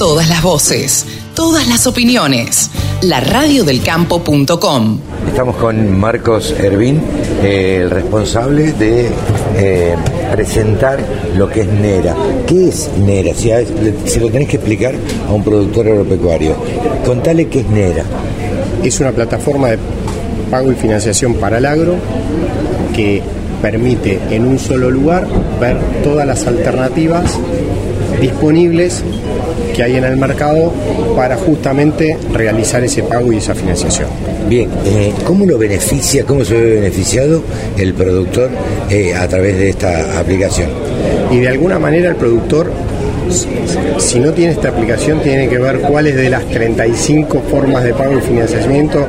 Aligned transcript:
Todas 0.00 0.30
las 0.30 0.42
voces, 0.42 1.04
todas 1.34 1.68
las 1.68 1.86
opiniones. 1.86 2.70
La 3.02 3.20
radiodelcampo.com. 3.20 4.98
Estamos 5.28 5.56
con 5.56 5.98
Marcos 6.00 6.54
Hervín, 6.58 7.02
eh, 7.42 7.80
el 7.82 7.90
responsable 7.90 8.72
de 8.72 9.10
eh, 9.56 9.94
presentar 10.32 11.00
lo 11.36 11.50
que 11.50 11.60
es 11.60 11.68
NERA. 11.68 12.16
¿Qué 12.46 12.68
es 12.70 12.88
NERA? 12.96 13.34
Si, 13.34 13.52
a- 13.52 13.60
si 14.06 14.18
lo 14.20 14.30
tenés 14.30 14.48
que 14.48 14.56
explicar 14.56 14.94
a 15.28 15.32
un 15.32 15.44
productor 15.44 15.86
agropecuario, 15.88 16.56
contale 17.04 17.48
qué 17.48 17.60
es 17.60 17.68
NERA. 17.68 18.04
Es 18.82 18.98
una 19.00 19.12
plataforma 19.12 19.68
de 19.68 19.78
pago 20.50 20.72
y 20.72 20.76
financiación 20.76 21.34
para 21.34 21.58
el 21.58 21.66
agro 21.66 21.96
que 22.96 23.22
permite 23.60 24.18
en 24.30 24.46
un 24.46 24.58
solo 24.58 24.90
lugar 24.90 25.26
ver 25.60 25.76
todas 26.02 26.26
las 26.26 26.46
alternativas 26.46 27.38
disponibles 28.20 29.02
que 29.74 29.82
hay 29.82 29.96
en 29.96 30.04
el 30.04 30.16
mercado 30.16 30.72
para 31.16 31.36
justamente 31.36 32.16
realizar 32.32 32.82
ese 32.84 33.02
pago 33.02 33.32
y 33.32 33.36
esa 33.38 33.54
financiación. 33.54 34.08
Bien, 34.48 34.68
eh, 34.84 35.12
¿cómo 35.24 35.46
lo 35.46 35.58
beneficia, 35.58 36.24
cómo 36.24 36.44
se 36.44 36.54
ve 36.54 36.74
beneficiado 36.74 37.42
el 37.78 37.94
productor 37.94 38.50
eh, 38.90 39.14
a 39.14 39.28
través 39.28 39.56
de 39.56 39.70
esta 39.70 40.18
aplicación? 40.18 40.70
Y 41.30 41.38
de 41.38 41.48
alguna 41.48 41.78
manera 41.78 42.08
el 42.08 42.16
productor, 42.16 42.70
si 43.98 44.18
no 44.18 44.32
tiene 44.32 44.52
esta 44.52 44.70
aplicación, 44.70 45.20
tiene 45.20 45.48
que 45.48 45.58
ver 45.58 45.80
cuáles 45.80 46.16
de 46.16 46.30
las 46.30 46.44
35 46.46 47.42
formas 47.50 47.84
de 47.84 47.94
pago 47.94 48.18
y 48.18 48.20
financiamiento 48.20 49.06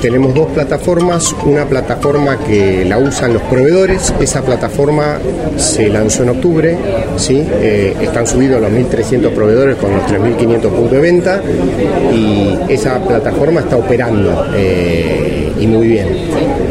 tenemos 0.00 0.34
dos 0.34 0.48
plataformas, 0.48 1.34
una 1.44 1.64
plataforma 1.66 2.38
que 2.38 2.84
la 2.84 2.98
usan 2.98 3.32
los 3.34 3.42
proveedores, 3.42 4.12
esa 4.20 4.42
plataforma 4.42 5.18
se 5.56 5.88
lanzó 5.88 6.22
en 6.24 6.30
octubre, 6.30 6.76
¿sí? 7.16 7.42
Eh, 7.60 7.94
están 8.02 8.26
subidos 8.26 8.60
los 8.60 8.70
1.300 8.70 9.30
proveedores 9.32 9.76
con 9.76 9.92
los 9.92 10.02
3.500 10.06 10.60
puntos 10.70 10.90
de 10.90 11.00
venta 11.00 11.40
y 12.12 12.58
esa 12.68 12.98
plataforma 13.00 13.60
está 13.60 13.76
operando 13.76 14.46
eh, 14.54 15.33
y 15.60 15.66
muy 15.66 15.88
bien. 15.88 16.08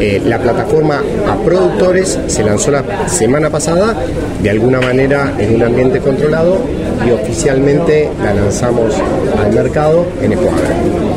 Eh, 0.00 0.20
la 0.24 0.38
plataforma 0.38 1.02
a 1.28 1.36
productores 1.44 2.18
se 2.26 2.42
lanzó 2.42 2.70
la 2.70 3.08
semana 3.08 3.50
pasada, 3.50 3.94
de 4.42 4.50
alguna 4.50 4.80
manera 4.80 5.34
en 5.38 5.56
un 5.56 5.62
ambiente 5.62 6.00
controlado 6.00 6.58
y 7.06 7.10
oficialmente 7.10 8.10
la 8.22 8.34
lanzamos 8.34 8.94
al 9.38 9.52
mercado 9.52 10.06
en 10.22 10.32
Ecuador. 10.32 10.52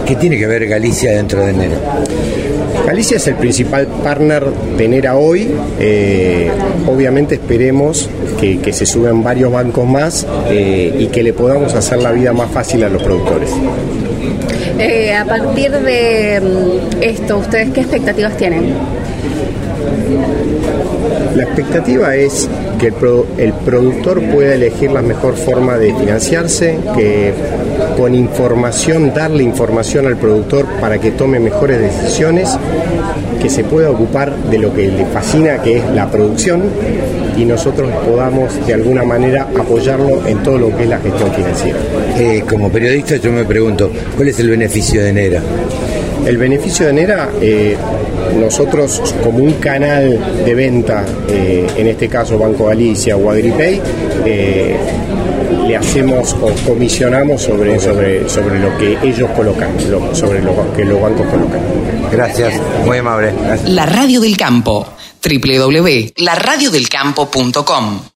¿Qué 0.06 0.16
tiene 0.16 0.38
que 0.38 0.48
ver 0.48 0.68
Galicia 0.68 1.12
dentro 1.12 1.46
de 1.46 1.54
NERA? 1.54 1.78
Galicia 2.86 3.18
es 3.18 3.28
el 3.28 3.36
principal 3.36 3.86
partner 4.02 4.46
de 4.78 4.88
NERA 4.88 5.18
hoy. 5.18 5.52
Eh, 5.80 6.50
obviamente 6.88 7.36
esperemos 7.36 8.10
que, 8.40 8.60
que 8.60 8.72
se 8.72 8.86
suban 8.86 9.24
varios 9.24 9.52
bancos 9.52 9.86
más 9.86 10.26
eh, 10.50 10.96
y 10.98 11.08
que 11.08 11.22
le 11.22 11.34
podamos 11.34 11.74
hacer 11.74 12.02
la 12.02 12.12
vida 12.12 12.32
más 12.32 12.50
fácil 12.50 12.84
a 12.86 12.90
los 12.90 13.04
productores. 13.04 13.50
Eh, 14.80 15.14
a 15.16 15.26
partir 15.26 15.72
de 15.72 16.40
mm, 16.40 17.02
esto, 17.02 17.38
¿ustedes 17.38 17.72
qué 17.72 17.82
expectativas 17.82 18.38
tienen? 18.38 18.76
La 21.36 21.44
expectativa 21.44 22.16
es 22.16 22.50
que 22.80 22.88
el, 22.88 22.94
pro- 22.94 23.26
el 23.38 23.54
productor 23.54 24.22
pueda 24.24 24.54
elegir 24.56 24.92
la 24.92 25.02
mejor 25.02 25.36
forma 25.36 25.78
de 25.78 25.94
financiarse, 25.94 26.78
que 26.96 27.34
con 27.96 28.14
información, 28.16 29.14
darle 29.14 29.44
información 29.44 30.08
al 30.08 30.18
productor 30.18 30.66
para 30.80 31.00
que 31.00 31.12
tome 31.12 31.40
mejores 31.40 31.80
decisiones, 31.80 32.50
que 33.42 33.50
se 33.50 33.64
pueda 33.64 33.90
ocupar 33.92 34.36
de 34.36 34.58
lo 34.60 34.74
que 34.74 34.88
le 34.88 35.06
fascina, 35.06 35.62
que 35.62 35.78
es 35.78 35.84
la 35.94 36.10
producción, 36.10 36.64
y 37.38 37.46
nosotros 37.46 37.90
podamos 38.08 38.66
de 38.66 38.74
alguna 38.74 39.04
manera 39.04 39.48
apoyarlo 39.58 40.26
en 40.28 40.42
todo 40.42 40.58
lo 40.58 40.76
que 40.76 40.84
es 40.84 40.90
la 40.90 40.98
gestión 41.00 41.32
financiera. 41.34 41.78
Eh, 42.18 42.44
como 42.50 42.72
periodista 42.72 43.18
yo 43.18 43.32
me 43.32 43.46
pregunto, 43.46 43.92
¿cuál 44.16 44.30
es 44.30 44.40
el 44.40 44.50
beneficio 44.50 45.04
de 45.04 45.14
NERA? 45.14 45.42
El 46.26 46.38
beneficio 46.38 46.86
de 46.88 46.94
NERA, 46.94 47.30
eh, 47.42 47.76
nosotros 48.40 49.14
como 49.24 49.40
un 49.44 49.54
canal 49.54 50.44
de 50.46 50.54
venta, 50.56 51.04
eh, 51.30 51.66
en 51.78 51.88
este 51.88 52.08
caso 52.10 52.38
Banco 52.38 52.66
Galicia 52.68 53.16
o 53.16 53.32
Agripay, 53.32 53.82
eh, 54.26 54.76
le 55.68 55.76
hacemos 55.78 56.36
o 56.42 56.52
comisionamos 56.66 57.42
sobre, 57.42 57.80
sobre, 57.80 58.28
sobre 58.30 58.60
lo 58.60 58.78
que 58.78 58.98
ellos 59.04 59.30
colocan, 59.36 59.70
lo- 59.90 60.14
sobre 60.16 60.42
lo 60.42 60.54
que 60.76 60.84
los 60.86 61.02
bancos 61.02 61.26
colocan. 61.28 61.60
Gracias, 62.12 62.54
muy 62.86 62.98
amable. 62.98 63.32
Gracias. 63.46 63.70
La 63.70 63.86
radio 63.86 64.20
del 64.22 64.36
campo. 64.38 64.86
www.laradiodelcampo.com. 65.24 68.00